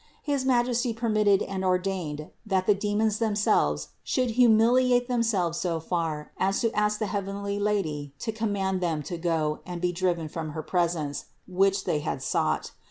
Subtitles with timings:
[0.23, 6.31] His Majesty permitted and ordained that the demons themselves should hu miliate themselves so far
[6.39, 10.53] as to ask the heavenly Lady to command them to go and be driven from
[10.53, 12.71] her presence, which they had sought.